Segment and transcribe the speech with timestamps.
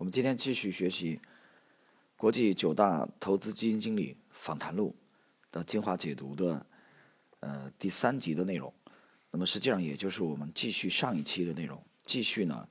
[0.00, 1.20] 我们今天继续学习
[2.16, 4.96] 国际九大投资基金经理访谈录
[5.52, 6.64] 的精华解读的
[7.40, 8.72] 呃第三集的内容。
[9.30, 12.66] 那么实际上也就是我们继续上一期的内容，继续呢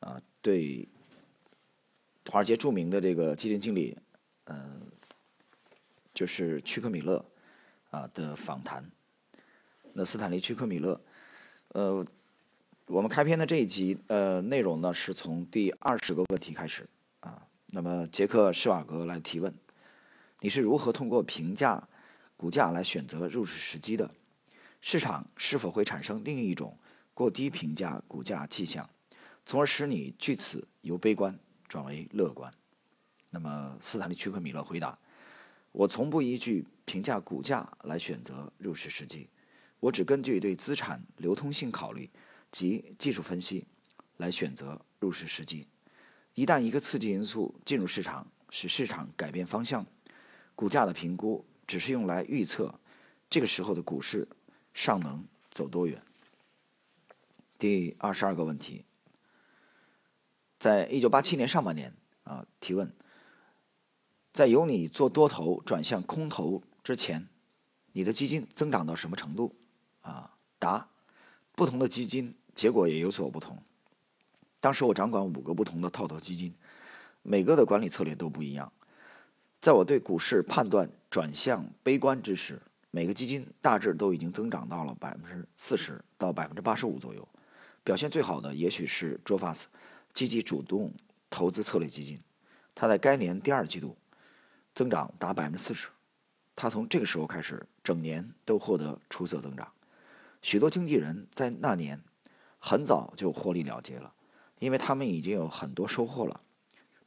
[0.00, 0.88] 啊对
[2.30, 3.94] 华尔街著名的这个基金经理
[4.44, 4.90] 嗯
[6.14, 7.22] 就是屈克米勒
[7.90, 8.82] 啊的访谈。
[9.92, 10.98] 那斯坦利屈克米勒
[11.68, 12.06] 呃。
[12.86, 16.86] 我们开篇的这一集，呃，内容呢是从第二十个问题开始
[17.20, 17.46] 啊。
[17.66, 19.54] 那么杰克施瓦格来提问：
[20.40, 21.88] 你是如何通过评价
[22.36, 24.10] 股价来选择入市时机的？
[24.80, 26.76] 市场是否会产生另一种
[27.14, 28.90] 过低评价股价迹象，
[29.46, 31.38] 从而使你据此由悲观
[31.68, 32.52] 转为乐观？
[33.30, 34.98] 那么斯坦利屈克米勒回答：
[35.70, 39.28] 我从不依据评价股价来选择入市时机，
[39.78, 42.10] 我只根据对资产流通性考虑。
[42.52, 43.66] 及技术分析
[44.18, 45.66] 来选择入市时机。
[46.34, 49.84] 一旦一个刺激因素进入市场，使市场改变方向，
[50.54, 52.78] 股价的评估只是用来预测
[53.28, 54.28] 这个时候的股市
[54.72, 56.00] 尚能走多远。
[57.58, 58.84] 第二十二个问题，
[60.58, 61.94] 在一九八七年上半年
[62.24, 62.92] 啊，提问，
[64.32, 67.28] 在由你做多头转向空头之前，
[67.92, 69.54] 你的基金增长到什么程度？
[70.00, 70.88] 啊，答，
[71.54, 72.34] 不同的基金。
[72.54, 73.56] 结果也有所不同。
[74.60, 76.54] 当时我掌管五个不同的套头基金，
[77.22, 78.72] 每个的管理策略都不一样。
[79.60, 87.26] 在我对股市判断转向悲观之时，每个基金大致都已经增长到了百分之四十到百分之八十五左右。
[87.82, 89.64] 表现最好的也许是 Jofas
[90.12, 90.92] 积极主动
[91.28, 92.20] 投资策略基金，
[92.74, 93.96] 它在该年第二季度
[94.74, 95.88] 增长达百分之四十。
[96.54, 99.72] 它从这个时候开始，整年都获得出色增长。
[100.40, 102.00] 许多经纪人在那年。
[102.64, 104.14] 很早就获利了结了，
[104.60, 106.40] 因为他们已经有很多收获了。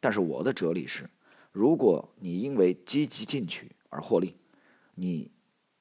[0.01, 1.09] 但是我的哲理是，
[1.53, 4.35] 如果你因为积极进取而获利，
[4.95, 5.31] 你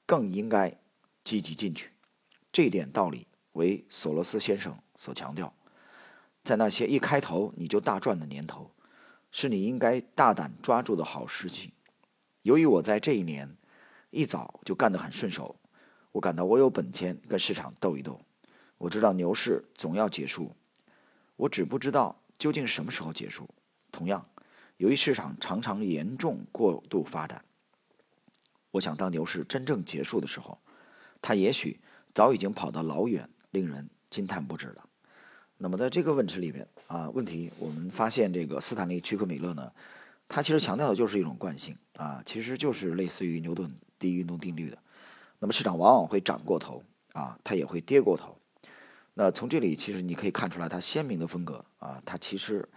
[0.07, 0.79] 更应该
[1.25, 1.91] 积极进取。
[2.53, 5.53] 这一点道理为索罗斯先生所强调。
[6.45, 8.71] 在那些一开头你就大赚的年头，
[9.33, 11.73] 是你应该大胆抓住的好时机。
[12.43, 13.57] 由于我在这一年
[14.11, 15.57] 一早就干得很顺手，
[16.13, 18.21] 我感到我有本钱跟市场斗一斗。
[18.85, 20.53] 我知道牛市总要结束，
[21.37, 23.49] 我只不知道究竟什么时候结束。
[23.91, 24.29] 同样，
[24.77, 27.43] 由于市场常常严重过度发展，
[28.73, 30.59] 我想当牛市真正结束的时候，
[31.23, 31.81] 它也许
[32.13, 34.87] 早已经跑得老远，令人惊叹不止了。
[35.57, 39.73] 那么，在这个问题里面啊，问题我们发现这个斯坦利·屈克米勒呢，
[40.29, 44.77] 他其实强调的就是一种惯性啊，其实就是类似于牛顿第一运动定律的。
[45.39, 46.85] 那么，市场往往会涨过头
[47.15, 48.37] 啊，它也会跌过头。
[49.17, 52.69] 那从这里其实你可以看出来，它鲜明的风格啊，它其实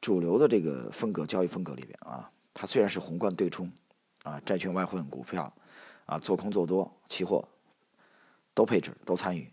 [0.00, 3.70] 主流的这个风格交易风格里边啊，它虽然是宏观对冲
[4.22, 5.54] 啊，债券、外汇、股票
[6.06, 7.46] 啊，做空做多、期货
[8.54, 9.52] 都配置都参与，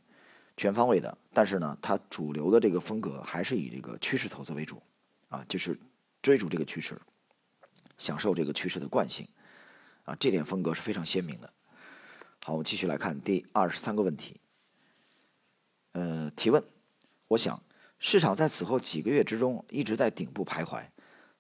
[0.55, 4.81] 全方位的，但是呢，它主流的这个风格还是以这个趋势投资为主
[5.27, 5.77] 啊，就是
[6.21, 6.97] 追逐这个趋势，
[7.97, 9.27] 享受这个趋势的惯性
[10.05, 11.51] 啊，这点风格是非常鲜明的。
[12.43, 14.40] 好，我们继续来看第二十三个问题。
[15.93, 16.63] 呃，提问，
[17.29, 17.61] 我想
[17.99, 20.83] 市场在此后几个月之中一直在顶部徘徊，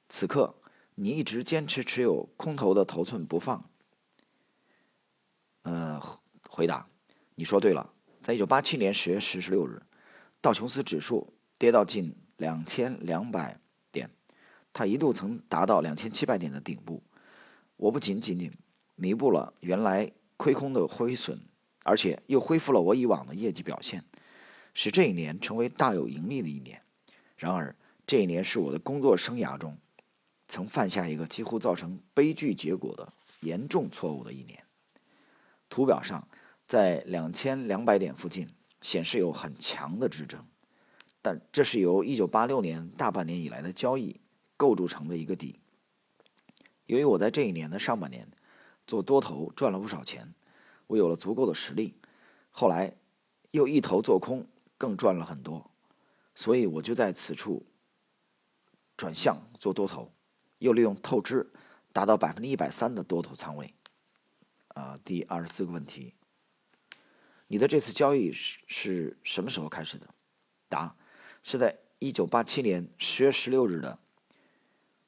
[0.09, 0.55] 此刻
[0.95, 3.69] 你一直坚持持有空头的头寸不放。
[5.63, 6.01] 呃，
[6.49, 6.87] 回答，
[7.35, 9.81] 你说对了，在一九八七年十月十十六日，
[10.41, 13.59] 道琼斯指数跌到近两千两百
[13.91, 14.09] 点，
[14.73, 17.01] 它一度曾达到两千七百点的顶部。
[17.77, 18.51] 我不仅仅仅
[18.95, 21.39] 弥补了原来亏空的亏损，
[21.83, 24.03] 而且又恢复了我以往的业绩表现。
[24.73, 26.81] 使这一年成为大有盈利的一年。
[27.37, 29.77] 然而，这一年是我的工作生涯中
[30.47, 34.63] 曾犯下一个几乎造成悲剧结果的严重错误的一年。
[35.69, 36.27] 图表上，
[36.67, 38.47] 在两千两百点附近
[38.81, 40.45] 显示有很强的支撑，
[41.21, 44.19] 但这是由一九八六年大半年以来的交易
[44.55, 45.59] 构筑成的一个底。
[46.85, 48.27] 由于我在这一年的上半年
[48.85, 50.33] 做多头赚了不少钱，
[50.87, 51.95] 我有了足够的实力。
[52.51, 52.93] 后来
[53.51, 54.45] 又一头做空。
[54.81, 55.69] 更赚了很多，
[56.33, 57.67] 所以我就在此处
[58.97, 60.11] 转向做多头，
[60.57, 61.53] 又利用透支
[61.93, 63.75] 达到百分之一百三的多头仓位。
[64.69, 66.15] 啊，第二十四个问题，
[67.45, 70.09] 你的这次交易是是什么时候开始的？
[70.67, 70.95] 答：
[71.43, 73.99] 是在一九八七年十月十六日的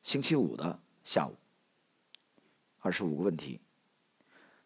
[0.04, 1.36] 星期五的下午。
[2.78, 3.60] 二十五个问题，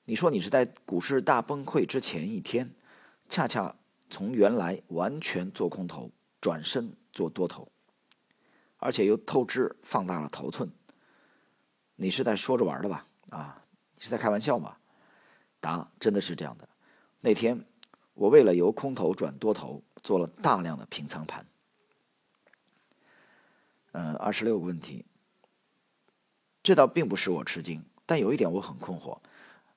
[0.04, 2.76] 你说你是在股市大崩溃之前一天，
[3.30, 3.78] 恰恰。
[4.10, 7.72] 从原来完全做空头转身做多头，
[8.78, 10.72] 而且又透支放大了头寸。
[11.96, 13.08] 你是在说着玩的吧？
[13.30, 13.66] 啊，
[13.96, 14.78] 你是在开玩笑吗？
[15.60, 16.70] 答：真的是这样的。
[17.22, 17.66] 那天
[18.14, 21.46] 我为了由空头转多头，做了大量的平仓盘。
[23.94, 25.06] 嗯，二十六个问题。
[26.62, 29.20] 这倒并不使我吃惊，但有一点我很困惑：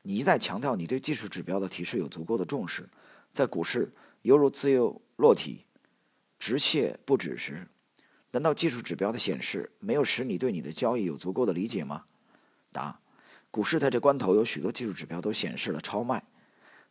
[0.03, 2.89] 你一再强调你对技术指标的提示有足够的重视，
[3.33, 3.91] 在股市
[4.23, 5.65] 犹如自由落体、
[6.39, 7.69] 直泻不止时，
[8.31, 12.05] 难道技术指标的显示没有使你对你的交易有足够的理解吗？
[12.73, 13.01] 答：
[13.51, 16.25] 股市在这关头有许多技术指标都显示了超卖，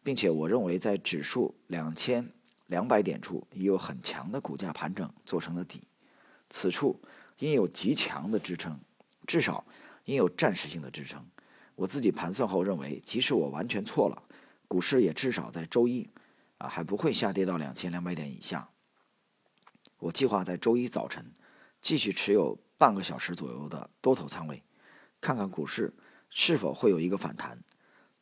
[0.03, 2.31] 并且我认为在指数两千
[2.67, 5.81] 两百点处已有很强的股价盘整做成了底，
[6.49, 6.99] 此处
[7.37, 8.79] 应有极强的支撑，
[9.25, 9.65] 至少。
[10.05, 11.23] 应有暂时性的支撑。
[11.75, 14.23] 我自己盘算后认为，即使我完全错了，
[14.67, 16.09] 股市也至少在周一
[16.59, 18.69] 啊还不会下跌到两千两百点以下。
[19.97, 21.33] 我计划在周一早晨
[21.81, 24.63] 继续持有半个小时左右的多头仓位，
[25.19, 25.94] 看看股市
[26.29, 27.63] 是否会有一个反弹，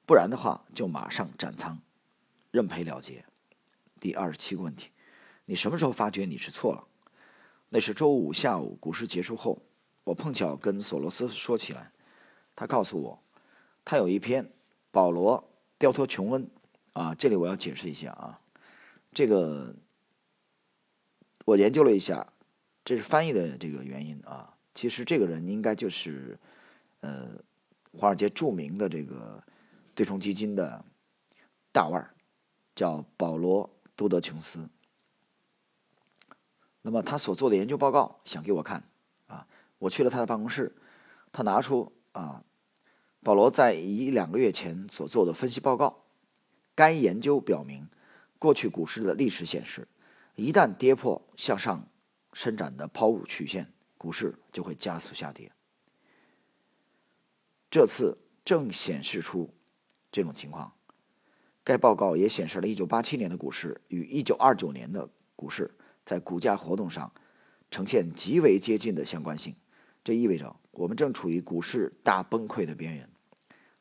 [0.06, 1.82] 不然的话就马上斩仓，
[2.50, 3.26] 认赔了结。
[4.00, 4.92] 第二十七个问题：
[5.46, 6.88] 你什么时候发觉你是错了？
[7.70, 9.62] 那是周五下午股市结束后。
[10.06, 11.92] 我碰巧跟索罗斯说起来，
[12.56, 13.24] 他告诉我，
[13.84, 14.54] 他有一篇
[14.90, 16.50] 保罗掉脱琼恩
[16.98, 18.42] 啊，这里我要解释一下啊，
[19.14, 19.76] 这个
[21.46, 22.34] 我研究了一下，
[22.84, 24.58] 这是翻译的这个原因啊。
[24.74, 26.40] 其实这个人应该就是
[27.02, 27.40] 呃
[27.92, 29.44] 华尔街著名的这个
[29.94, 30.84] 对冲基金的
[31.72, 32.16] 大腕儿，
[32.74, 34.68] 叫保罗多德琼斯。
[36.82, 38.84] 那么他所做的研究报告想给我看
[39.28, 39.48] 啊。
[39.78, 40.76] 我去了他的办公室，
[41.32, 42.42] 他拿出啊，
[43.22, 46.07] 保罗在一两个月前所做的分析报告。
[46.78, 47.90] 该研究表明，
[48.38, 49.88] 过去股市的历史显示，
[50.36, 51.90] 一旦跌破向上
[52.34, 55.52] 伸展的抛物曲线，股市就会加速下跌。
[57.72, 59.52] 这次正显示出
[60.12, 60.76] 这种情况。
[61.64, 65.76] 该报告也显示了1987年的股市与1929年的股市
[66.06, 67.12] 在股价活动上
[67.72, 69.56] 呈现极为接近的相关性。
[70.04, 73.10] 这意味着我们正处于股市大崩溃的边缘。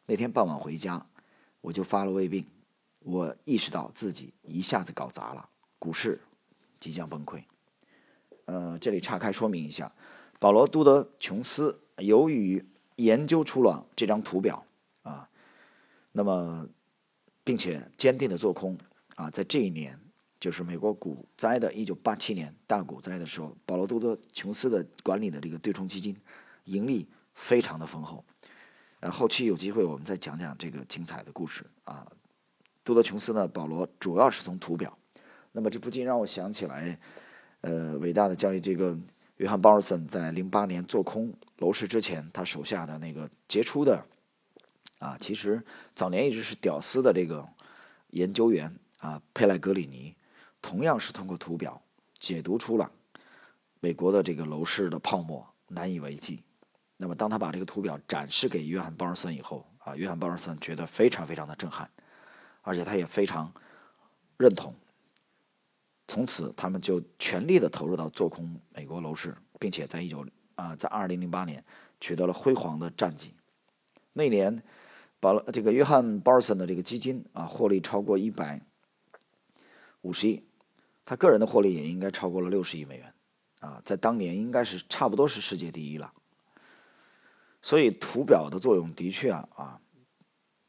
[0.06, 1.06] 那天傍晚回家，
[1.60, 2.46] 我就发了胃病。
[3.06, 5.48] 我意识到自己一下子搞砸了，
[5.78, 6.20] 股市
[6.80, 7.40] 即将崩溃。
[8.46, 9.90] 呃，这里岔开说明一下，
[10.40, 12.64] 保罗·杜德琼斯由于
[12.96, 14.66] 研究出了这张图表
[15.02, 15.28] 啊，
[16.10, 16.68] 那么
[17.44, 18.76] 并且坚定的做空
[19.14, 19.98] 啊，在这一年。
[20.38, 26.14] 就是美国股灾的一九八七年大股灾的时候，保罗·杜德琼斯的管理的这个对冲基金，
[26.64, 28.22] 盈利非常的丰厚。
[29.00, 32.06] 呃，后期有机会我们再讲讲这个精彩的故事啊。
[32.86, 34.96] 杜德琼斯呢，保罗主要是从图表。
[35.50, 36.96] 那么这不禁让我想起来，
[37.62, 38.96] 呃，伟大的交易这个
[39.38, 44.06] 约翰·鲍尔森在08年做空楼市之前，他手下的那个杰出的
[45.00, 45.60] 啊，其实
[45.96, 47.44] 早年一直是屌丝的这个
[48.10, 50.14] 研究员啊，佩莱格里尼。
[50.62, 51.82] 同样是通过图表
[52.14, 52.88] 解读出了
[53.80, 56.44] 美国的这个楼市的泡沫难以为继。
[56.96, 61.90] 那么，当他把这个图表展示给约翰·鲍尔森以后，啊，约翰·鲍尔森觉得非常非常的震撼，
[62.66, 63.52] 而且他也非常
[64.36, 64.74] 认同。
[66.08, 70.26] 从此，他们就全力的投入到做空美国楼市，并且在一九
[70.56, 71.64] 啊，在二零零八年
[72.00, 73.32] 取得了辉煌的战绩。
[74.12, 74.60] 那年，
[75.20, 78.60] 保罗这个约翰·鲍尔森的这个基金啊，获利超过一百
[80.00, 80.42] 五十亿。
[81.04, 83.14] 他个人的获利也应该超过了六十亿美元，
[83.60, 86.12] 啊，在当年应该是差不多是世界第一了。
[87.62, 89.80] 所以图表的作用的确啊啊，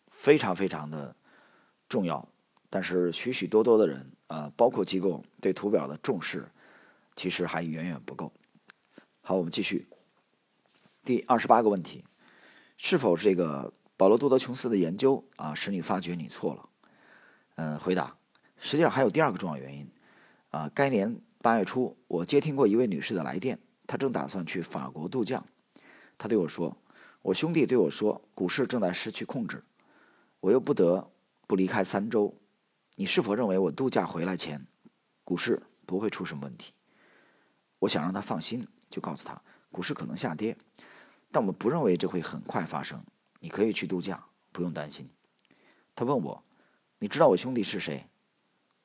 [0.07, 1.15] 非常非常的
[1.87, 2.27] 重要。
[2.69, 6.49] 但是许许多多的人啊，包括机构对图表的重视，
[7.15, 8.31] 其实还远远不够。
[9.21, 9.87] 好，我们继续。
[11.03, 12.03] 第二十八个问题：
[12.77, 16.69] 是否这个保罗·杜德琼斯的研究啊，使你发觉你错了？
[17.55, 18.17] 嗯，回答：
[18.57, 19.89] 实际上还有第二个重要原因。
[20.49, 25.43] 啊，该年八月初，我接听过一位女士的来电，她正打算去法国度假。
[26.17, 26.77] 她对我说
[27.23, 29.63] ：“我兄弟对我说，股市正在失去控制，
[30.41, 31.09] 我又不得
[31.47, 32.35] 不离开三周。
[32.95, 34.67] 你是否认为我度假回来前，
[35.23, 36.73] 股市不会出什么问题？”
[37.79, 40.57] 我想让他放心，就告诉他，股市可能下跌，
[41.31, 43.03] 但我不认为这会很快发生。
[43.39, 45.07] 你可以去度假，不用担心。
[45.95, 46.43] 他问我
[46.99, 48.07] ：“你知道我兄弟是谁？”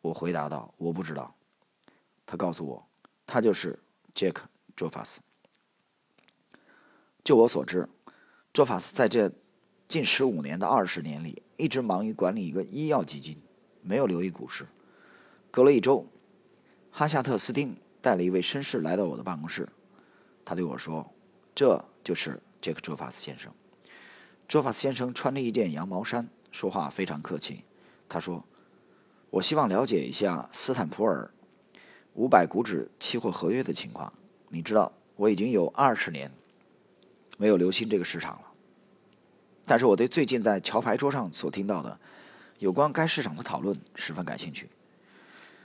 [0.03, 1.35] 我回答道：“我不知道。”
[2.27, 2.87] 他告诉我，
[3.27, 3.79] 他就是
[4.15, 4.43] Jack
[4.77, 5.21] j o f a s
[7.25, 7.89] 就我所知
[8.53, 9.33] j o f a s 在这
[9.93, 13.37] 近十五年的二十年里，一直忙于管理一个医药基金，
[13.83, 14.67] 没有留意股市。
[15.51, 16.07] 隔了一周，
[16.91, 19.69] 哈夏特斯汀带了一位绅士来到我的办公室。
[20.47, 21.13] 他对我说
[21.55, 23.53] ：“这就是杰克·卓法斯先生。”
[24.49, 27.65] 卓法斯先生穿着一件羊毛衫，说话非常客气。
[28.09, 28.43] 他说
[29.29, 31.31] ：“我希望了解一下斯坦普尔
[32.15, 34.11] 五百股指期货合约的情况。
[34.49, 36.33] 你知道，我已经有二十年
[37.37, 38.52] 没有留心这个市场了。
[39.65, 41.99] 但是我对最近在桥牌桌上所听到的
[42.59, 44.69] 有关该市场的讨论十分感兴趣。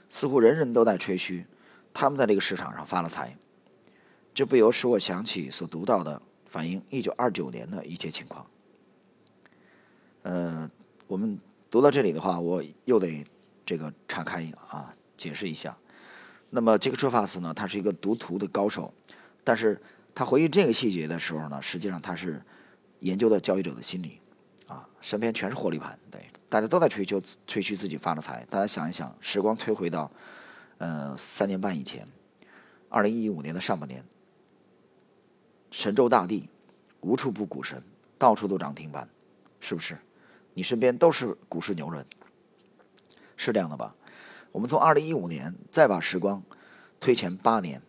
[0.10, 1.46] 似乎人人都在吹嘘
[1.94, 3.38] 他们在这个市场上发了财。
[4.34, 8.46] 这不由使我想起所读到的反映一九二九年的一切情况。
[10.24, 10.70] 呃，
[11.08, 11.38] 我们。”
[11.70, 13.26] 读到这里的话，我又得
[13.66, 15.78] 这个岔开啊，解释一下。
[16.50, 18.92] 那么杰克·彻法斯呢，他是一个读图的高手，
[19.44, 19.80] 但是
[20.16, 22.42] 他回忆这个细节的时候呢，实际上他是
[23.00, 24.20] 研究的交易者的心理
[24.68, 28.46] 啊，身边全是获利盘，对，大家都在吹嘘吹嘘自己发了财。
[28.50, 30.12] 大家想一想，时光推回到
[30.78, 32.06] 呃三年半以前，
[32.90, 34.04] 二零一五年的上半年，
[35.72, 36.50] 神州大地
[37.02, 37.82] 无处不股神，
[38.18, 39.08] 到处都涨停板，
[39.60, 39.98] 是不是？
[40.54, 42.06] 你身边都是股市牛人，
[43.36, 43.96] 是这样的吧？
[44.52, 46.42] 我们从二零一五年再把时光
[47.00, 47.82] 推前八年，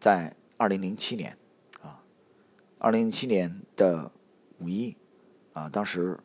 [0.00, 1.36] 在二零零七年
[1.82, 2.00] 啊，
[2.78, 4.10] 二零零七年的
[4.58, 4.96] 五一
[5.52, 6.18] 啊，当时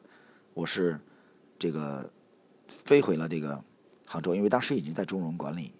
[0.53, 0.99] 我是
[1.57, 2.11] 这个
[2.67, 3.63] 飞回了这个
[4.05, 5.73] 杭州，因为当时已经在中融管理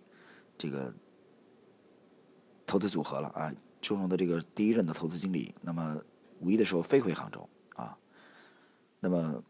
[0.57, 0.93] 这个
[2.65, 5.53] 投资组合了啊，中融的这个第一任的投资经理。
[5.61, 6.01] 那么
[6.39, 7.97] 五一的时候飞回杭州啊，
[8.99, 9.43] 那么。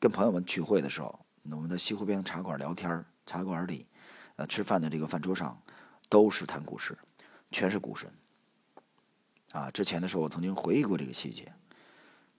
[0.00, 3.84] 跟朋友们聚会的时候，我们在西湖边茶馆聊天茶馆里，
[4.36, 5.60] 呃，吃饭的这个饭桌上，
[6.08, 6.96] 都是谈股市，
[7.50, 8.08] 全是股神。
[9.50, 11.52] 啊，之前的时候我曾经回忆过这个细节。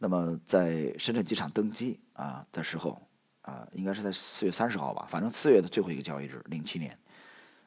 [0.01, 3.05] 那么在深圳机场登机啊的时候，
[3.41, 6.97] 啊，应该是在四月三十号吧，反正四月的最后一个交易日，零七年，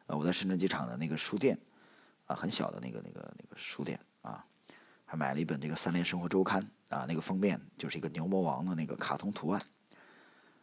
[0.06, 1.58] 呃，我在深圳机场的那个书店，
[2.24, 4.42] 啊，很小的那个那个那个书店啊，
[5.04, 6.62] 还买了一本这个《三联生活周刊》
[6.96, 9.62] 啊，那个封面就是一个牛魔王的那个卡通图案。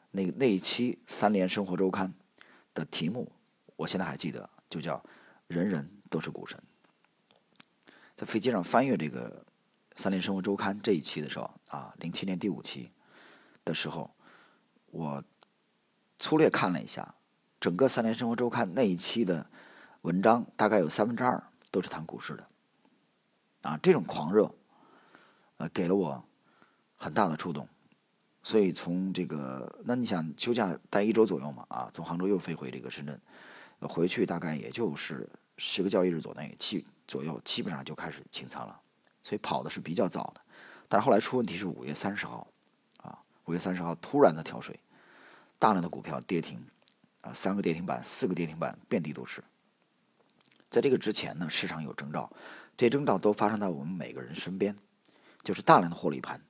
[0.09, 2.07] 那那一期《三联生活周刊》
[2.73, 3.31] 的题目，
[3.75, 4.99] 我现在还记得，就叫
[5.45, 6.59] “人人都是股神”。
[8.17, 9.45] 在飞机上翻阅这个
[9.99, 12.89] 《三联生活周刊》这一期的时候，啊，零七年第五期
[13.65, 14.09] 的时候，
[14.91, 15.21] 我
[16.17, 17.15] 粗略看了一下，
[17.59, 19.45] 整个《三联生活周刊》那一期的
[20.03, 22.47] 文章，大概有三分之二都是谈股市的。
[23.63, 24.49] 啊，这种狂热，
[25.57, 26.23] 呃，给了我
[26.95, 27.67] 很大的触动。
[28.41, 31.65] 所以从这个，那你想休假待一周左右嘛？
[31.67, 33.19] 啊，从杭州又飞回这个深圳，
[33.81, 38.79] 回去大概也就是十个交易日左内，七左右，基本上就开始清仓了。
[39.29, 40.41] 所以跑的是比较早的，
[40.87, 42.47] 但是后来出问题是五月三十号，
[43.03, 44.79] 啊，五月三十号突然的跳水，
[45.59, 46.65] 大量的股票跌停，
[47.21, 49.43] 啊，三个跌停板，四个跌停板，遍地都是。
[50.67, 52.27] 在这个之前呢，市场有征兆，
[52.75, 54.75] 这些征兆都发生在我们每个人身边，
[55.43, 56.41] 就是大量的获利盘，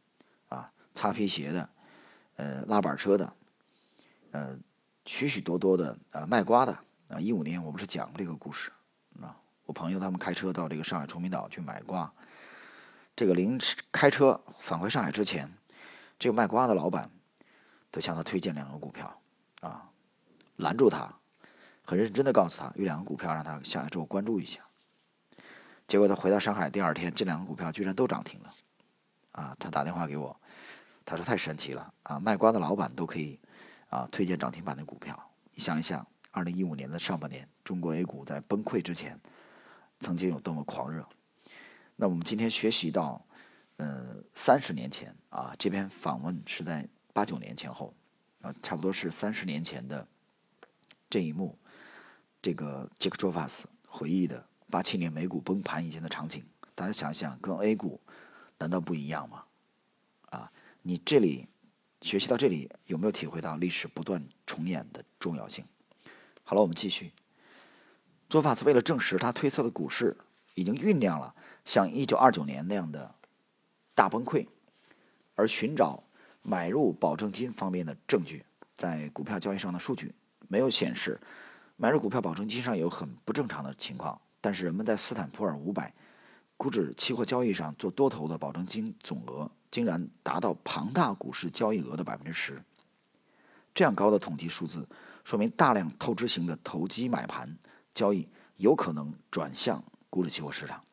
[0.48, 1.69] 啊，擦皮鞋的。
[2.38, 3.33] 呃，拉板车的，
[4.31, 4.57] 呃，
[5.03, 6.71] 许许多多的呃卖瓜的
[7.09, 8.71] 啊，一五年我不是讲过这个故事
[9.21, 9.36] 啊？
[9.65, 12.09] 我朋友他们开车到这个上海崇明岛去买瓜，
[13.19, 13.59] 这个临
[13.91, 15.51] 开车返回上海之前，
[16.17, 17.11] 这个卖瓜的老板
[17.91, 19.21] 都向他推荐两个股票
[19.59, 19.89] 啊，
[20.55, 21.13] 拦住他，
[21.83, 24.61] 很认真的告诉他有两个股票让他下来之后关注一下。
[25.85, 28.53] 结果他回到上海第二天，这两个股票居然都涨停了
[29.33, 29.53] 啊！
[29.59, 30.33] 他打电话给我。
[31.03, 32.17] 他说：“太神奇了啊！
[32.17, 33.38] 卖瓜的老板都可以
[33.89, 35.29] 啊推荐涨停板的股票。
[35.51, 39.19] 你想一想，二零一五年的上半年，中国 A 股在崩溃之前，
[39.99, 41.05] 曾经有多么狂热？
[42.01, 43.22] 那我们今天学习到，
[43.75, 47.94] 呃，三十年前啊，这篇访问是在八九年前后
[48.39, 50.08] 啊，差不多是三十年前的
[51.10, 51.60] 这一幕。
[52.41, 56.41] 这个杰克·卓法斯回忆的八七年美股崩盘以前的场景，
[56.74, 58.00] 大家想想，跟 A 股
[58.60, 59.44] 难道不一样吗？
[60.29, 60.50] 啊？”
[60.82, 61.48] 你这里
[62.00, 65.65] 学习到这里，有没有体会到历史不断重演的重要性？
[66.46, 67.12] 好了，我们继续。
[68.29, 70.15] 做法斯为了证实他推测的股市
[70.59, 73.15] 已经酝酿了像一九二九年那样的
[73.95, 74.45] 大崩溃，
[75.35, 76.03] 而寻找
[76.41, 80.13] 买入保证金方面的证据，在股票交易上的数据
[80.47, 81.19] 没有显示
[81.77, 85.93] 买入股票保证金上有很不正常的情况，但是人们在斯坦普尔五百
[86.57, 89.49] 股指期货交易上做多头的保证金总额。
[89.71, 92.59] 竟然达到庞大股市交易额的百分之十，
[93.71, 94.89] 这样高的统计数字，
[95.23, 97.55] 说明大量透支型的投机买盘
[97.93, 100.83] 交易有可能转向股指期货市场。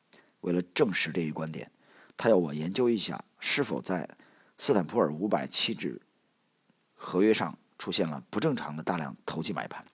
[0.43, 1.71] 为了证实这一观点，
[2.17, 4.09] 他要我研究一下是否在
[4.59, 6.01] 斯坦普尔五百期指
[6.95, 9.85] 合约上出现了不正常的大量投机买盘。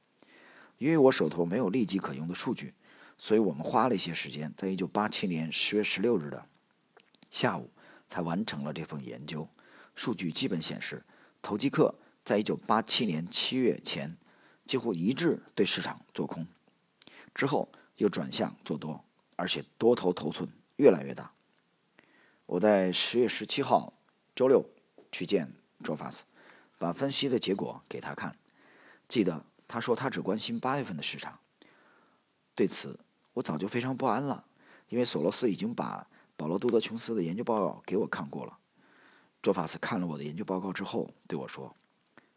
[0.78, 2.74] 因为我手头没有立即可用的数据，
[3.16, 6.44] 所以我们花了一些时间，在一九八七年十月十六日的
[7.30, 7.70] 下午
[8.08, 9.48] 才完成了这份研究。
[9.94, 11.04] 数据基本显示，
[11.40, 14.16] 投机客在一九八七年七月前
[14.66, 16.46] 几乎一致对市场做空，
[17.34, 19.04] 之后又转向做多，
[19.36, 21.32] 而且多头头寸越来越大。
[22.46, 23.92] 我在十月十七号
[24.34, 24.64] 周六
[25.10, 26.24] 去见卓法斯，
[26.78, 28.36] 把分析的结果给他看。
[29.08, 31.38] 记得他说他只关心八月份的市场。
[32.54, 33.00] 对此
[33.34, 34.44] 我早就非常不安了，
[34.88, 38.58] 因为索罗斯已经把保罗·杜德琼斯的研究报告给我看过了。
[39.40, 41.74] 卓法斯看了我的研究报告之后对我说：“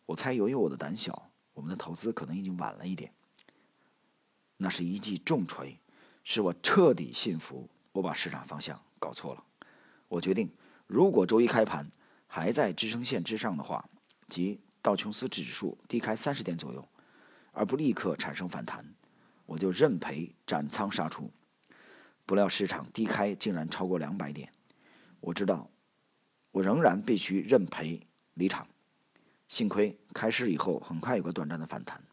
[0.08, 3.14] 我猜由于我的胆小，我们的投资可能已经晚了一点。”
[4.58, 5.78] 那是一记重锤，
[6.26, 9.44] 使我彻底信服我把市场方向搞错了。
[10.10, 10.52] 我决定，
[10.88, 11.90] 如果周一开盘
[12.26, 13.88] 还在支撑线之上的话，
[14.28, 16.86] 即道琼斯指数低开三十点左右，
[17.52, 18.84] 而不立刻产生反弹，
[19.46, 21.32] 我就认赔斩仓杀出。
[22.26, 24.52] 不料市场低开竟然超过两百点，
[25.20, 25.70] 我知道，
[26.50, 28.02] 我仍然必须认赔
[28.34, 28.68] 离场。
[29.48, 32.04] 幸亏开市以后很快有个短暂的反弹，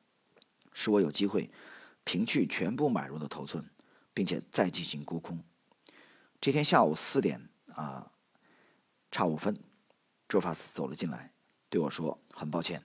[0.75, 1.51] 使我有机会
[2.05, 3.65] 平去全部买入的头寸，
[4.15, 5.43] 并且再进行沽空。
[6.41, 7.49] 这天下午四点。
[7.75, 8.13] 啊，
[9.11, 9.59] 差五分，
[10.29, 11.33] 周法斯走了进来，
[11.71, 12.85] 对我说：“很抱歉，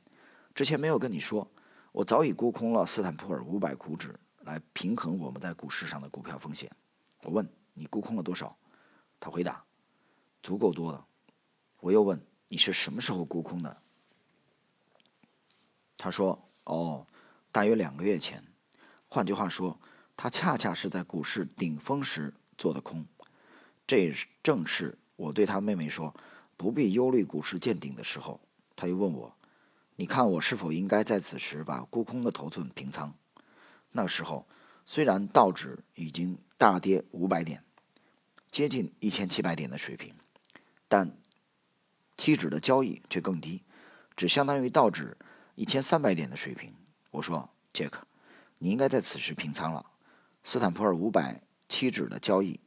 [0.56, 1.52] 之前没有跟你说，
[1.92, 6.72] 我早已沽空了斯坦普尔五百股指，来平衡我们在股市上的股票风险。”
[7.24, 8.58] 我问：“你沽空了多少？”
[9.20, 9.66] 他回答
[10.42, 11.06] ：“足够多了。”
[11.82, 13.82] 我又问：“你是什么时候沽空的？”
[15.98, 17.06] 他说：“哦，
[17.52, 18.42] 大约两个月前。
[19.10, 19.78] 换句话说，
[20.18, 23.06] 他恰恰是在股市顶峰时做的空。”
[23.88, 26.14] 这正是我对他妹妹说
[26.58, 28.42] 不必忧虑股市见顶的时候。
[28.76, 29.38] 他又问我
[29.96, 33.16] ：“你看我是否应该在此时把沽空的头寸平仓？”
[33.94, 34.46] 那时候，
[34.86, 37.64] 虽然道指已经大跌五百点，
[38.52, 40.14] 接近一千七百点的水平，
[40.88, 41.18] 但
[42.18, 43.64] 期指的交易却更低，
[44.16, 45.18] 只相当于道指
[45.56, 46.74] 一千三百点的水平。
[47.10, 48.06] 我说：“杰克，
[48.60, 49.84] 你应该在此时平仓了。
[50.48, 52.58] 斯坦普尔五百期指的交易。”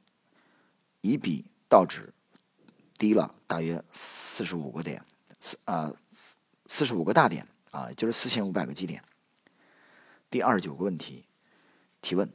[1.01, 2.13] 已比道指
[2.99, 5.03] 低了大约四十五个点，
[5.41, 5.91] 四啊
[6.67, 9.03] 四十五个大点啊，就是四千五百个基点。
[10.29, 11.25] 第二十九个问题
[12.03, 12.31] 提问：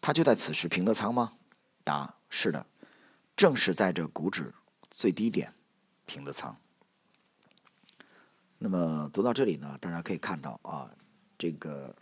[0.00, 1.34] 他就在此时平的仓吗？
[1.84, 2.66] 答：是的，
[3.36, 4.52] 正是在这股指
[4.90, 5.54] 最低点
[6.04, 6.56] 平的仓。
[8.58, 10.90] 那么读到这里呢，大家可以看到啊，
[11.38, 11.94] 这个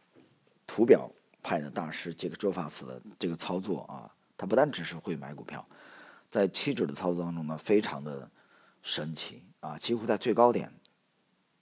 [0.67, 5.67] 图表派的大师杰克·卓法斯的这个操作啊，他不但只是会买股票。
[6.29, 8.31] 在期指的操作当中呢，非常的
[8.83, 9.77] 神奇啊！
[9.77, 10.73] 几乎在最高点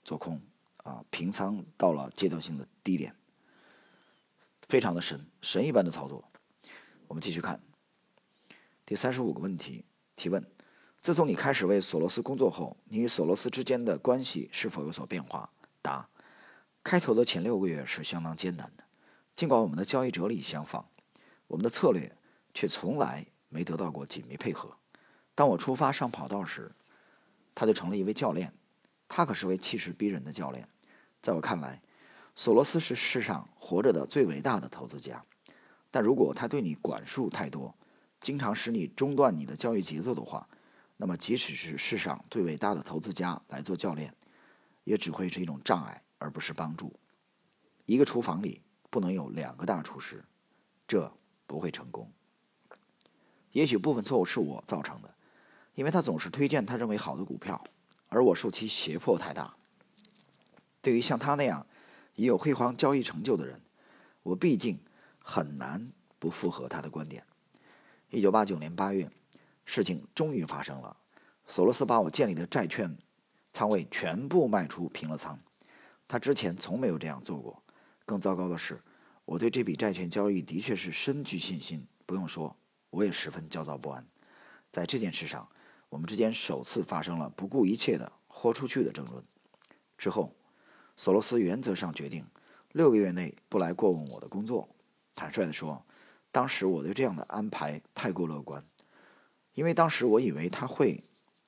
[0.03, 0.39] 做空
[0.83, 3.15] 啊，平仓到了阶段性的低点，
[4.67, 6.23] 非常的神神一般的操作。
[7.07, 7.59] 我们继续看
[8.85, 9.83] 第三十五个问题
[10.15, 10.45] 提问：
[11.01, 15.51] 自从你开始为索罗斯工作后，你与索罗斯之间的关系是否有所变化？
[15.81, 16.07] 答：
[16.83, 18.83] 开头的前六个月是相当艰难的，
[19.39, 20.83] 尽管我们的交易哲理相仿，
[21.47, 22.13] 我们的策略
[22.53, 23.25] 却从来。
[23.47, 24.75] 没得到过紧密配合。
[25.33, 26.73] 当我出发上跑道时，
[27.55, 28.53] 他就成了一位教练。
[29.07, 30.67] 他可是位气势逼人的教练。
[31.21, 31.81] 在我看来，
[32.35, 35.23] 索罗斯是世上活着的最伟大的投资家。
[35.89, 37.73] 但如果他对你管束太多，
[38.19, 40.47] 经常使你中断你的交易节奏的话，
[40.97, 44.13] 那么即使是世上最伟大的投资家来做教练，
[44.83, 46.93] 也只会是一种障碍，而不是帮助。
[47.85, 50.23] 一个厨房里不能有两个大厨师，
[50.87, 51.11] 这
[51.45, 52.11] 不会成功。
[53.51, 55.13] 也许部分错误是我造成的，
[55.73, 57.63] 因为他总是推荐他认为好的股票，
[58.07, 59.53] 而我受其胁迫太大。
[60.81, 61.65] 对于像他那样
[62.15, 63.61] 已有辉煌交易成就的人，
[64.23, 64.79] 我毕竟
[65.21, 67.25] 很难不符合他的观点。
[68.09, 69.09] 一九八九年八月，
[69.65, 70.95] 事情终于发生了，
[71.45, 72.97] 索罗斯把我建立的债券
[73.51, 75.39] 仓位全部卖出平了仓。
[76.07, 77.61] 他之前从没有这样做过。
[78.09, 78.81] 更糟糕的是，
[79.23, 81.85] 我对这笔债券交易的确是深具信心。
[82.07, 82.55] 不用说。
[82.89, 84.03] 我也十分焦躁不安，
[84.71, 85.47] 在这件事上，
[85.89, 89.23] 我们之间首次发生了不顾一切的豁出去的争论。
[89.95, 90.33] 之后，
[90.95, 92.25] 索罗斯原则上决定
[92.71, 94.67] 六个月内不来过问我的工作。
[95.13, 95.85] 坦率地说，
[96.31, 98.65] 当时我对这样的安排太过乐观，
[99.53, 100.99] 因为当时我以为他会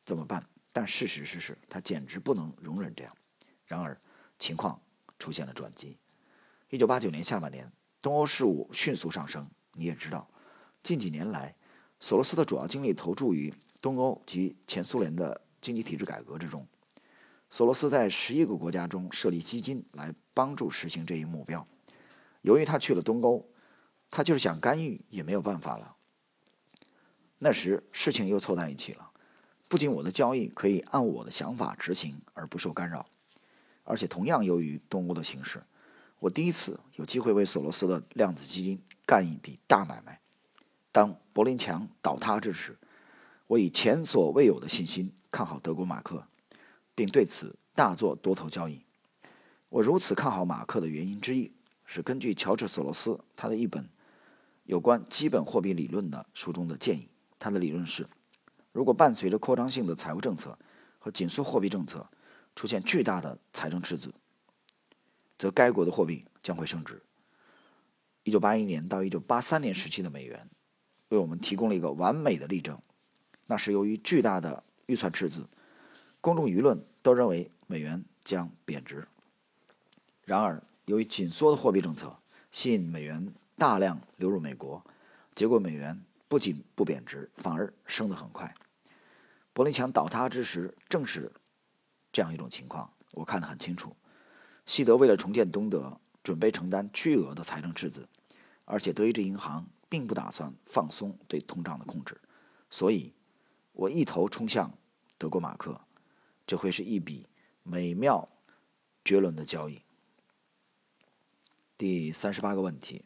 [0.06, 3.18] 怎么办，但事实是是，他简直不能容忍这样。
[3.66, 3.98] 然而，
[4.38, 4.80] 情况
[5.18, 5.98] 出现了转机。
[6.72, 7.70] 一九八九年下半年，
[8.02, 10.30] 东欧事务迅速上升，你也知道。
[10.82, 11.54] 近几年来，
[12.00, 16.66] 索罗斯的主要精力投注于东欧及前苏联的经济体制改革之中。
[17.50, 21.68] 索罗斯在十一个国家中设立基金来帮助实行这一目标。
[22.42, 23.46] 由于他去了东欧，
[24.10, 25.98] 他就是想干预也没有办法了。
[27.40, 29.12] 那时事情又凑在一起了，
[29.68, 33.06] 不仅我的交易可以按我的想法执行而不受干扰，
[33.84, 35.62] 而且同样由于东欧的形势，
[36.22, 40.22] 我第一次有机会为索罗斯的量子基金干一笔大买卖。
[40.92, 42.78] 当柏林墙倒塌之时，
[43.48, 46.28] 我以前所未有的信心看好德国马克，
[46.94, 48.86] 并对此大做多头交易。
[49.70, 51.52] 我如此看好马克的原因之一，
[51.86, 53.90] 是根据乔治·索罗斯他的一本
[54.66, 57.10] 有关基本货币理论的书中的建议。
[57.40, 58.06] 他的理论是：
[58.72, 60.56] 如果伴随着扩张性的财务政策
[61.00, 62.08] 和紧缩货币政策
[62.56, 64.14] 出现巨大的财政赤字，
[65.42, 67.02] 则该国的货币将会升值。
[68.26, 70.48] 1981年到1983年时期的美元
[71.10, 72.80] 为我们提供了一个完美的例证。
[73.48, 75.50] 那是由于巨大的预算赤字，
[76.22, 79.08] 公众舆论都认为美元将贬值。
[80.26, 82.16] 然而，由于紧缩的货币政策
[82.52, 84.86] 吸引美元大量流入美国，
[85.34, 88.54] 结果美元不仅不贬值，反而升得很快。
[89.54, 91.32] 柏林墙倒塌之时，正是
[92.14, 93.96] 这样一种情况，我看得很清楚。
[94.66, 98.08] 西德为了重建东德，准备承担巨额的财政赤字，
[98.66, 102.20] 而且德意志银行并不打算放松对通胀的控制，
[102.70, 103.14] 所以，
[103.74, 104.72] 我一头冲向
[105.18, 105.82] 德国马克，
[106.48, 107.28] 这会是一笔
[107.64, 108.30] 美妙
[109.04, 109.82] 绝伦的交易。
[111.78, 113.04] 第三十八个问题，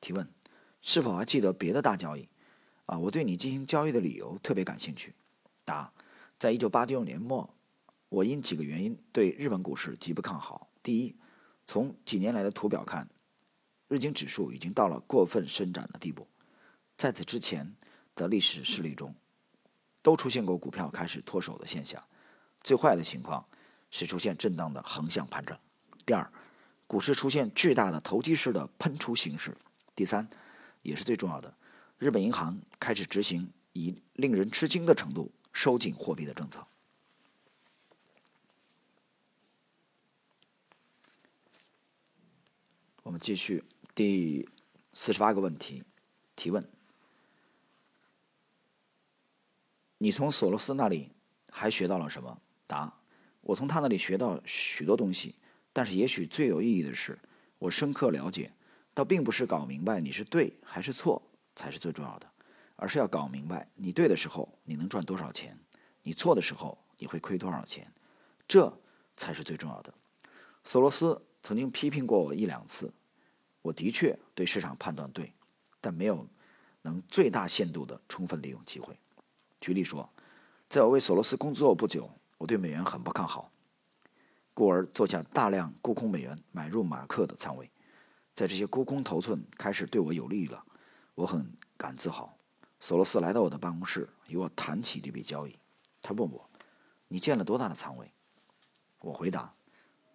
[0.00, 0.28] 提问：
[0.82, 2.28] 是否还记得别的大交易？
[2.86, 5.14] 啊，我对你进行交易的理由特别感兴趣。
[5.64, 5.92] 答：
[6.38, 7.53] 在一九八六年末，
[8.14, 10.68] 我因几个原因对日本股市极不看好。
[10.84, 11.16] 第一，
[11.66, 13.08] 从几年来的图表看，
[13.88, 16.28] 日经指数已经到了过分伸展的地步。
[16.96, 17.74] 在此之前
[18.14, 19.12] 的历史事例中，
[20.00, 22.00] 都出现过股票开始脱手的现象。
[22.60, 23.44] 最坏的情况
[23.90, 25.58] 是出现震荡的横向盘整。
[26.06, 26.30] 第二。
[26.86, 29.56] 股市出现巨大的投机式的喷出形式。
[29.96, 30.28] 第三，
[30.82, 31.52] 也是最重要的，
[31.98, 36.64] 日本银行开始执行以令人吃惊的程度收紧货币的政策。
[43.04, 43.62] 我们继续
[43.94, 44.48] 第
[44.94, 45.84] 四十八个问题，
[46.34, 46.66] 提问：
[49.98, 51.12] 你从索罗斯那里
[51.50, 52.40] 还学到了什么？
[52.66, 52.94] 答：
[53.42, 55.34] 我从他那里学到许多东西。
[55.70, 57.18] 但是，也许最有意义的是，
[57.58, 58.50] 我深刻了解，
[58.94, 61.20] 倒并不是搞明白你是对还是错
[61.54, 62.30] 才是最重要的，
[62.76, 65.58] 而是要搞明白你对的时候你能赚多少钱，
[66.04, 67.92] 你错的时候你会亏多少钱，
[68.48, 68.80] 这
[69.14, 69.92] 才是最重要的。
[70.64, 72.90] 索罗斯曾经批评过我一两次，
[73.60, 75.34] 我的确对市场判断对，
[75.78, 76.26] 但没有
[76.80, 78.98] 能最大限度的充分利用机会。
[79.60, 80.08] 举例说，
[80.70, 83.52] 在我为索罗斯工作不久，我对美元很不看好。
[84.54, 87.70] 故而做下大量沽空美元，买入马克的仓位，
[88.32, 90.64] 在这些沽空头寸开始对我有利了，
[91.14, 92.38] 我很感自豪。
[92.80, 95.54] 索罗斯来到我的办公室，与我谈起这笔交易。
[96.00, 96.48] 他问我
[97.08, 98.10] ：“你建了多大的仓位？”
[99.00, 99.54] 我回答：“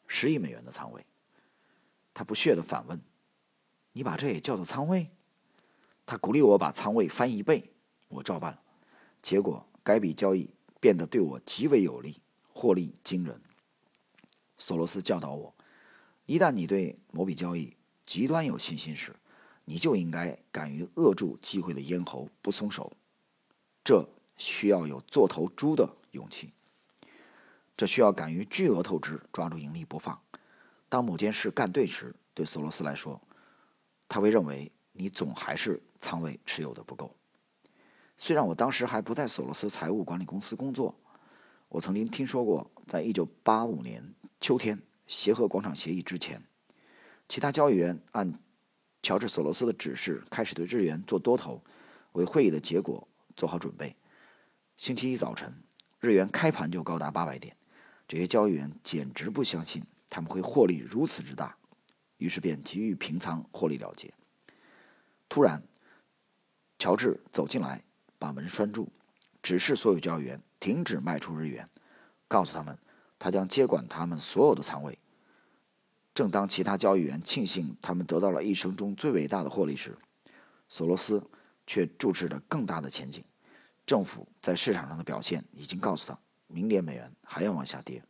[0.08, 1.06] 十亿美元的仓位。”
[2.20, 3.02] 他不屑地反问
[3.96, 5.10] ：“你把这也叫做仓位？”
[6.06, 7.72] 他鼓励我把仓位翻一倍，
[8.10, 8.62] 我照办了。
[9.22, 10.50] 结果该笔交易
[10.82, 12.18] 变得对我极为有利，
[12.52, 13.42] 获利惊人。
[14.58, 15.56] 索罗斯教导我：
[16.26, 19.16] 一旦你对某笔交易极端有信心时，
[19.64, 22.92] 你就应该敢于扼住机会的咽喉，不松手。
[23.82, 24.06] 这
[24.36, 26.52] 需要有做头猪的勇气。
[27.78, 30.22] 这需要敢于巨额透支，抓住盈利不放。
[30.90, 33.22] 当某件事干对时，对索罗斯来说，
[34.10, 37.16] 他会认为你总还是仓位持有的不够。
[38.18, 40.94] 虽然我当时还不在索罗斯财务管理公司工作，
[41.70, 44.04] 我曾经听说过，在一九八五年。
[44.42, 46.42] 秋天，协和广场协议之前，
[47.28, 48.40] 其他交易员按
[49.04, 51.62] 乔治·索罗斯的指示开始对日元做多头，
[52.14, 53.98] 为会议的结果做好准备。
[54.78, 55.54] 星期一早晨，
[56.00, 57.54] 日元开盘就高达八百点，
[58.08, 61.56] 这些交易员简直不相信他们会获利如此之大，
[62.18, 64.14] 于是便急于平仓获利了结。
[65.30, 65.62] 突然，
[66.78, 67.84] 乔治走进来，
[68.18, 68.90] 把门拴住，
[69.42, 71.70] 指示所有交易员停止卖出日元，
[72.28, 72.78] 告诉他们。
[73.22, 74.98] 他将接管他们所有的仓位。
[76.14, 79.98] 正当其他交易员庆幸他们得到了一生中最伟大的获利时，
[80.70, 81.30] 索罗斯
[81.68, 83.22] 却注视着更大的前景。
[83.86, 86.18] 政府在市场上的表现已经告诉他，
[86.48, 88.02] 明年美元还要往下跌。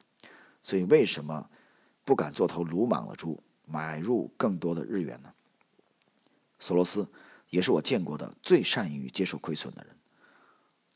[0.61, 1.49] 所以，为什么
[2.09, 5.31] 不敢做头鲁莽了猪，买入更多的日元呢？
[6.57, 7.07] 索罗斯
[7.51, 9.95] 也是我见过的最善于接受亏损的人。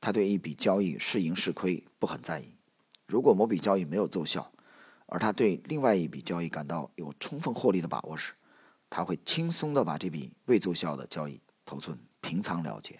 [0.02, 2.56] 他对一笔交易是赢是亏不很在意。
[3.06, 4.52] 如果某笔交易没有奏效，
[5.06, 8.34] 而他对另外一笔交易感到有充分获利的把握时，
[8.90, 13.00] 他会轻松的把这笔未奏效的交易头寸平仓了结。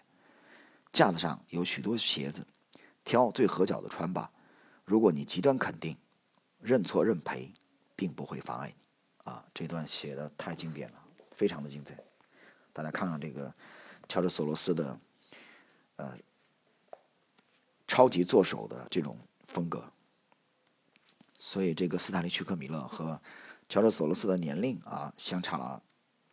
[0.92, 2.46] 架子上有许多鞋子，
[3.04, 4.32] 挑最合脚的穿吧。
[4.86, 5.98] 如果你极端肯定，
[6.60, 7.52] 认错认赔，
[8.04, 9.32] 并不会妨碍你。
[9.32, 11.02] 啊，这段写的太经典了，
[11.38, 11.98] 非常的精彩。
[12.74, 13.54] 大家看看这个
[14.10, 15.00] 乔治索罗斯的
[15.96, 16.18] 呃
[17.88, 19.90] 超级作手的这种风格。
[21.40, 23.22] 所以，这个斯坦利·屈克米勒和
[23.70, 25.82] 乔治·索罗斯的年龄啊，相差了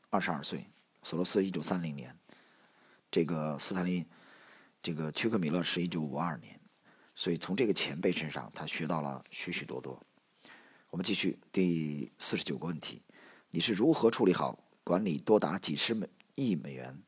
[0.08, 0.66] 二十二岁。
[1.04, 2.18] 索罗斯一九三零年，
[3.12, 4.04] 这个斯坦利，
[4.82, 6.58] 这个屈克米勒是一九五二年。
[7.14, 10.02] 所以，从这个前辈身上，他学到了许许多多。
[10.90, 13.00] 我们继续第四十九个问题：
[13.50, 17.00] 你是如何处理好管理多达几十美亿美元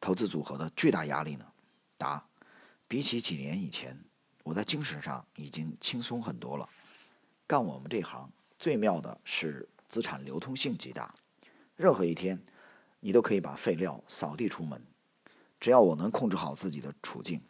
[0.00, 1.44] 投资组合的巨大压力呢？
[1.96, 2.24] 答：
[2.86, 4.04] 比起几年以前，
[4.44, 6.68] 我在精神上已经轻松很多了。
[7.44, 11.12] 干我们这行最妙的是资产流通性极大，
[11.74, 12.40] 任何一天
[13.00, 14.80] 你都可以把废料扫地出门。
[15.58, 17.42] 只要我能控制好自己的处境，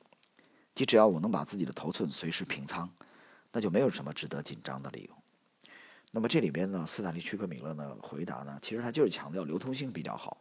[0.74, 2.90] 即只要我能把自己的头寸随时平仓，
[3.52, 5.21] 那就没有什么值得紧张的理由。
[6.14, 10.36] 那么这里边呢，斯坦利·屈克米勒呢回答呢，其实他就是强调流通性比较好。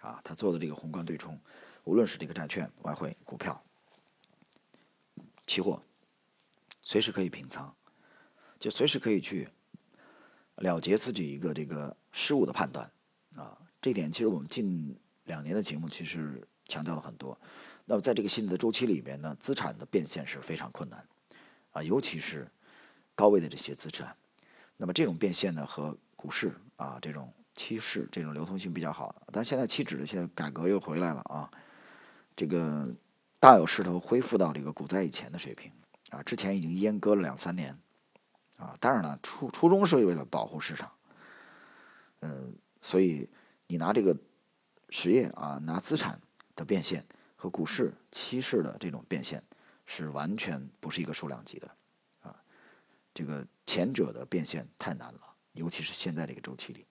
[0.00, 1.36] 啊，他做的这个宏观对冲，
[1.84, 3.60] 无论是这个债券、外汇、股票、
[5.46, 5.82] 期货，
[6.82, 7.74] 随时可以平仓。
[8.60, 9.48] 就随时可以去
[10.56, 12.90] 了结自己一个这个失误的判断
[13.36, 17.38] 啊，这点其实我们近两年的节目其实强调了很多。
[17.86, 21.08] 那么在这个新的周期里边呢，资产的变现是非常困难
[21.70, 22.46] 啊，尤其是
[23.14, 24.14] 高位的这些资产。
[24.78, 29.14] 那么这种变现呢，和股市啊这种期市这种流通性比较好。
[29.30, 31.50] 但是现在期指的现在改革又回来了啊，
[32.34, 32.90] 这个
[33.38, 35.70] 大有势头恢复到这个股灾以前的水平
[36.08, 37.78] 啊，之前已经阉割了两三年。
[38.56, 40.90] 啊，当然了，初初衷是为了保护市场，
[42.22, 43.30] 嗯，所以
[43.68, 44.16] 你拿这个
[44.90, 46.20] 实业啊，拿资产
[46.56, 49.40] 的变现和股市期市的这种变现
[49.86, 51.70] 是完全不是一个数量级的，
[53.18, 55.20] 这个前者的变现太难了，
[55.54, 56.86] 尤其是现在这个周期里。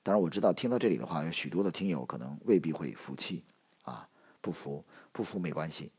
[0.00, 3.44] 当然我知道听到这里的话，有许多的听友可能未必会服气，
[3.82, 4.08] 啊，
[4.40, 5.90] 不服不服没关系，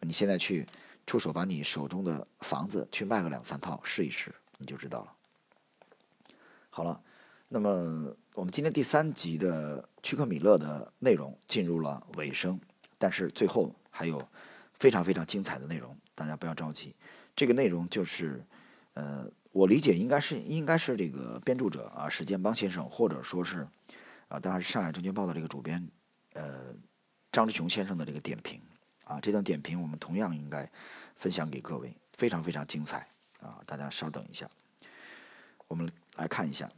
[0.00, 0.66] 你现在去
[1.06, 4.34] 出手把你手中的房子去卖个两三套试一试。
[4.58, 5.12] 你就知道了。
[6.68, 7.00] 好了，
[7.46, 12.60] 那么我们今天第三集的屈克米勒的内容进入了尾声，
[12.98, 14.28] 但是最后还有
[14.74, 16.96] 非常非常精彩的内容，大家不要着急。
[17.36, 18.44] 这个内容就是，
[19.00, 23.66] 呃，我理解应该是应该是这个编著者啊史建邦先生，或者说是
[24.28, 25.90] 啊，当然是上海证券报的这个主编
[26.34, 26.74] 呃
[27.32, 28.60] 张志雄先生的这个点评
[29.04, 30.70] 啊，这段点评我们同样应该
[31.16, 33.08] 分享给各位，非常非常精彩。
[33.40, 34.46] 啊，大家稍等一下，
[35.66, 36.70] 我们来看一下，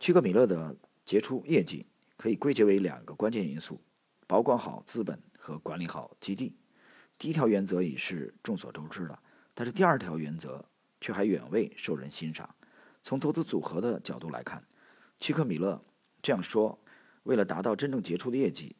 [0.00, 3.80] 屈克米勒的杰出业绩可以归结为两个关键因素：
[4.26, 6.56] 保管好资本和管理好基地。
[7.16, 9.16] 第一条原则已是众所周知的，
[9.54, 10.64] 但是第二条原则
[11.00, 12.54] 却还远未受人欣赏。
[13.02, 14.62] 从投资组合的角度来看，
[15.18, 15.82] 屈克米勒
[16.20, 16.78] 这样说：
[17.22, 18.76] 为了达到真正杰出的业绩，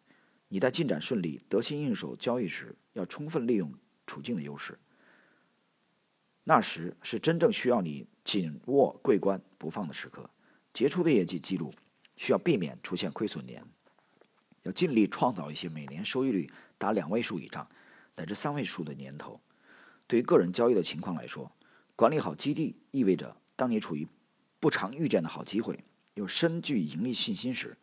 [0.49, 3.73] 你在进展顺利、得心应手交易时，要充分利用
[4.07, 4.79] 处境的优势。
[6.45, 10.29] 那时是真正需要你紧握桂冠不放的时刻。
[10.73, 11.71] 杰出的业绩记录
[12.17, 13.65] 需要避免出现亏损年，
[14.63, 17.69] 要尽力创造一些每年收益率达两位数以上
[18.17, 19.41] 乃至三位数的年头。
[20.07, 21.51] 对于个人交易的情况来说，
[22.01, 24.09] 管理好基地意味着，当你处于
[24.59, 25.85] 不常遇见的好机会，
[26.15, 27.77] 又深具盈利信心时，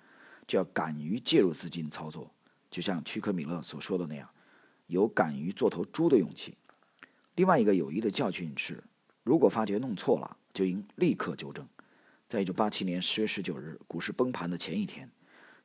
[0.48, 2.34] 就要敢于介入资金操作。
[2.72, 4.28] 就像屈克米勒所说的那样，
[4.88, 6.58] 有敢于做头猪的勇气。
[7.36, 8.84] 另外一个有益的教训是，
[9.22, 11.68] 如果发觉弄错了，就应立刻纠正。
[12.28, 15.12] 在一九八七年十月十九日股市崩盘的前一天，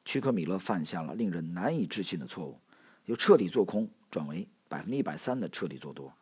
[0.05, 2.61] 屈克米勒犯下了令人难以置信的错误，
[3.07, 6.13] 由彻底做空转为百分之一百三的彻底做多。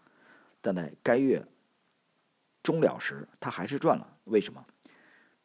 [0.60, 1.44] 但在该月
[2.62, 4.16] 终了时，他还是赚了。
[4.24, 4.64] 为什么？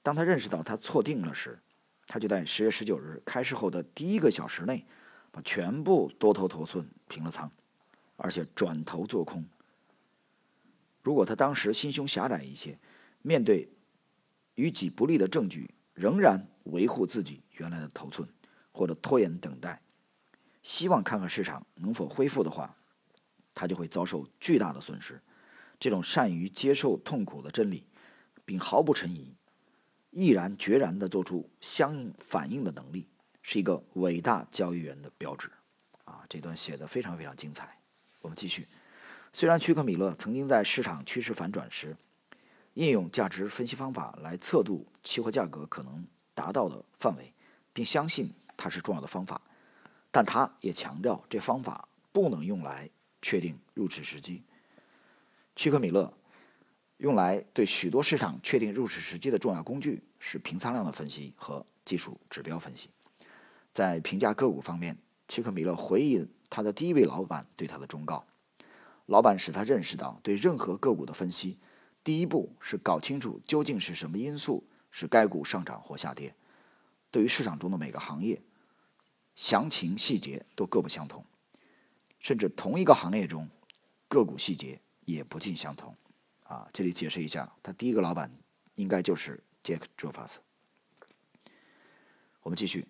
[0.03, 1.59] 当他认识到他错定了时，
[2.07, 4.85] 他就在十月十九日开市后的第一个小时内，
[5.31, 7.51] 把全部多头头寸平了仓，
[8.17, 9.43] 而且转头做空。
[11.01, 12.77] 如果他当时心胸狭窄一些，
[13.21, 13.69] 面对
[14.55, 18.27] 与己不利的证据，仍然维护自己原来的头寸，
[18.71, 19.81] 或者拖延等待，
[20.61, 22.75] 希望看看市场能否恢复的话，
[23.53, 25.19] 他就会遭受巨大的损失。
[25.85, 27.85] 这种善于接受痛苦的真理，
[28.43, 29.35] 并毫不沉疑、
[30.09, 33.07] 毅然决然地做出相应反应的能力，
[33.43, 35.47] 是一个伟大交易员的标志。
[36.05, 37.77] 啊，这段写的非常非常精彩。
[38.21, 38.67] 我们继续。
[39.31, 41.95] 虽然屈克米勒曾经在市场趋势反转时，
[42.73, 47.31] 应用价值分析方法来测度期货价格可能达到的范围，
[47.71, 49.39] 并相信它是重要的方法，
[50.09, 52.89] 但他也强调这方法不能用来
[53.21, 54.41] 确定入市时机。
[55.55, 56.13] 屈克米勒
[56.97, 62.89] 用来对许多市场确定入市时机的重要工具是平仓量的分析和技术指标分析。
[63.71, 68.25] 在评价个股方面，屈克米勒回忆他的第一位老板对他的忠告：
[69.05, 71.57] 老板使他认识到，对任何个股的分析，
[72.03, 76.33] 第一步是搞清楚究竟是什么因素使该股上涨或下跌。
[77.11, 78.41] 对于市场中的每个行业，
[79.35, 81.25] 详情细节都各不相同，
[82.19, 83.49] 甚至同一个行业中，
[84.07, 85.95] 个股细节也不尽相同。
[86.43, 88.31] 啊，这里解释一下，他第一个老板
[88.75, 90.39] 应该就是杰克·卓法斯。
[92.41, 92.87] 我们继续。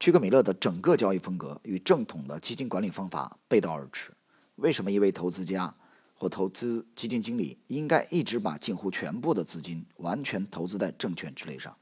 [0.00, 4.12] 屈克米勒的整个交易风格与正统的基金管理方法背道而驰。
[4.54, 5.74] 为什么一位投资家
[6.14, 11.76] 或投资基金经理应该一直把近乎全部的资金完全投资在证券之类上？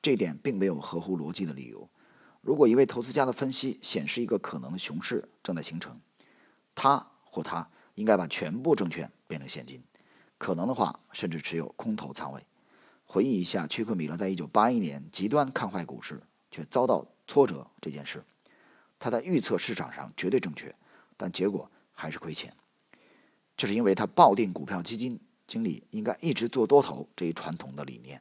[0.00, 1.90] 这点并没有合乎逻辑的理由。
[2.40, 6.00] 如果一位投资家的分析显示一个可能的熊市正在形成，
[6.72, 7.68] 他或他
[8.00, 9.80] 应该把全部证券变成现金，
[10.38, 12.44] 可能的话甚至持有空头仓位。
[13.04, 17.06] 回忆一下，屈克米勒在1981年极端看坏股市，却遭到。
[17.30, 18.24] 挫折这件事，
[18.98, 20.74] 他在预测市场上绝对正确，
[21.16, 22.52] 但结果还是亏钱。
[23.56, 28.20] 这是因为他抱定股票基金经理应该一直做多头这一传统的理念。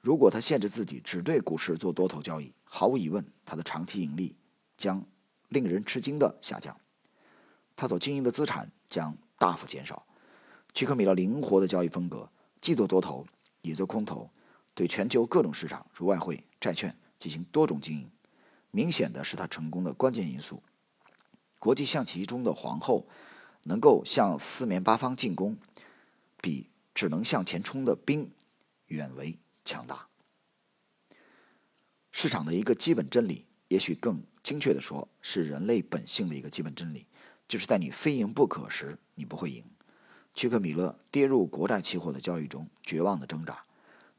[0.00, 4.36] 如果他限制自己只对股市做多头交易，毫无疑问，他的长期盈利
[4.76, 5.04] 将
[5.48, 6.78] 令人吃惊的下降，
[7.74, 10.04] 他所经营的资产将大幅减少。
[10.74, 13.26] 屈克米勒灵活的交易风格，既做多头
[13.62, 14.30] 也做空头，
[14.74, 18.10] 对全球各种市场如外汇、债券进行多种经营。
[18.70, 20.62] 明显的是他成功的关键因素。
[21.58, 23.06] 国际象棋中的皇后
[23.64, 25.56] 能够向四面八方进攻，
[26.40, 28.30] 比只能向前冲的兵
[28.86, 30.08] 远为强大。
[32.12, 37.06] 市场的一个基本真理，也许更精确的说，是人类本性的一个基本真理，
[37.50, 39.64] 就是在你非赢不可时，你不会赢。
[40.34, 43.64] 屈克米勒跌入国债期货的交易中，绝望的挣扎，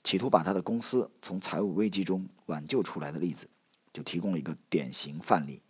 [0.04, 3.48] 企图把他的公司从财务危机中挽救出来的例子。
[3.94, 5.62] 就提供了一个典型范例。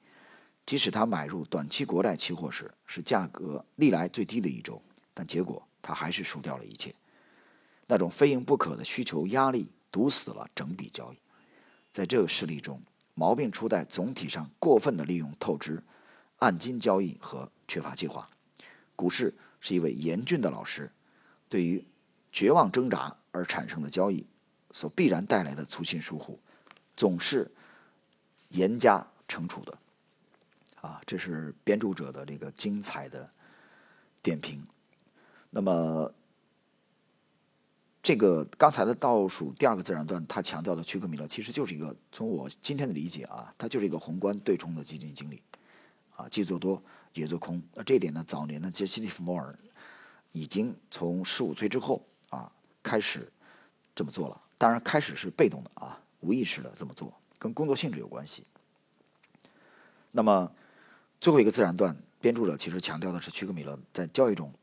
[0.66, 4.82] 即使他买入短期国债期货时是价格历来最低的一周，
[5.14, 6.92] 但结果他还是输掉了一切。
[7.86, 11.18] 那种非赢不可的需求压力堵死了整笔交易。
[11.92, 12.82] 在这个事例中，
[13.14, 15.84] 毛病出在总体上过分的利用透支、
[16.42, 18.28] 按金交易和缺乏计划。
[18.96, 20.92] 股市是一位严峻的老师，
[21.50, 21.84] 对于
[22.32, 24.26] 绝望挣扎而产生的交易
[24.70, 26.38] 所必然带来的粗心疏忽，
[26.96, 27.50] 总是。
[28.52, 29.80] 严加惩处的，
[30.82, 33.32] 啊，这是编著者的这个精彩的
[34.22, 34.62] 点评。
[35.50, 36.14] 那么，
[38.04, 45.42] 这个刚才的倒数第二个自然段，他强调的屈克米勒其实就是一个，从我今天的理解啊，他就是一个宏观对冲的基金经理，
[46.22, 46.82] 啊，既做多
[47.14, 47.62] 也做空。
[47.74, 49.58] 那这一点呢，早年的杰西·利弗莫尔
[50.32, 52.52] 已经从十五岁之后啊
[52.84, 53.32] 开始
[53.96, 54.42] 这么做了。
[54.58, 57.12] 当然，开始是被动的啊，无意识的这么做。
[57.40, 58.46] 跟工作性质有关系。
[60.12, 60.52] 那么
[61.20, 64.54] 最后一个自然段，编著者其实强调的是屈克米勒在交易中，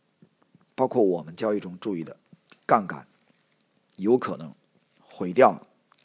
[0.77, 2.17] 包括我们交易中注意的
[2.65, 3.05] 杠杆，
[3.97, 4.55] 有可能
[5.01, 5.61] 毁掉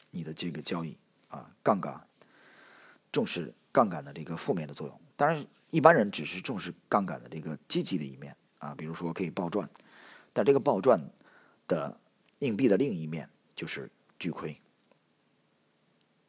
[0.09, 1.51] 你的这个交易啊。
[1.61, 2.07] 杠杆
[3.11, 9.69] 重视杠杆的这个负面的作用，当然一般人只是重视杠杆的这个积极的一面啊，比如说可以暴赚，
[10.33, 10.99] 但这个暴赚
[11.65, 11.97] 的
[12.39, 14.59] 硬币的另一面就是巨亏。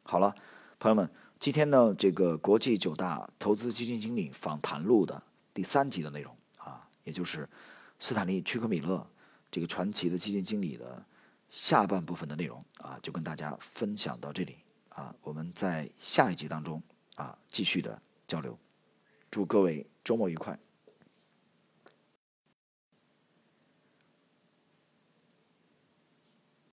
[0.03, 0.33] 好了，
[0.79, 5.21] 朋友们，今天呢，这个国际九大投资基金经理访谈录的
[5.53, 7.49] 第三集的内容啊，也就是
[7.99, 9.05] 斯坦利·屈克米勒
[9.51, 11.05] 这个传奇的基金经理的
[11.49, 14.55] 下半部分的内容啊，就跟大家分享到这里
[14.87, 15.13] 啊。
[15.21, 16.81] 我们在下一集当中
[17.15, 18.57] 啊，继续的交流。
[19.35, 20.57] 祝各位周末愉快。